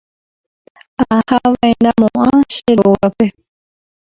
[1.15, 3.25] Ahava'erãmo'ã che rógape